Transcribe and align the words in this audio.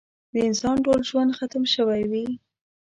د 0.33 0.35
انسان 0.47 0.75
ټول 0.85 0.99
ژوند 1.09 1.31
ختم 1.37 1.63
شوی 1.73 2.01
وي. 2.11 2.25